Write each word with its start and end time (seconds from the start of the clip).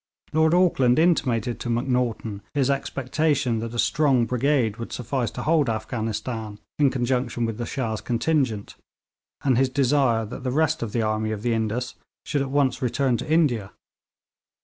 Lord 0.33 0.55
Auckland 0.55 0.97
intimated 0.97 1.59
to 1.59 1.69
Macnaghten 1.69 2.41
his 2.55 2.71
expectation 2.71 3.59
that 3.59 3.75
a 3.75 3.77
strong 3.77 4.25
brigade 4.25 4.77
would 4.77 4.91
suffice 4.91 5.29
to 5.29 5.43
hold 5.43 5.69
Afghanistan 5.69 6.57
in 6.79 6.89
conjunction 6.89 7.45
with 7.45 7.59
the 7.59 7.67
Shah's 7.67 8.01
contingent, 8.01 8.73
and 9.43 9.59
his 9.59 9.69
desire 9.69 10.25
that 10.25 10.41
the 10.43 10.49
rest 10.49 10.81
of 10.81 10.91
the 10.91 11.03
army 11.03 11.31
of 11.31 11.43
the 11.43 11.53
Indus 11.53 11.93
should 12.25 12.41
at 12.41 12.49
once 12.49 12.81
return 12.81 13.15
to 13.17 13.31
India. 13.31 13.73